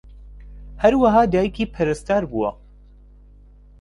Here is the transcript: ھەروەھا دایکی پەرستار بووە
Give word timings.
ھەروەھا 0.83 1.21
دایکی 1.33 1.65
پەرستار 1.75 2.23
بووە 2.31 2.49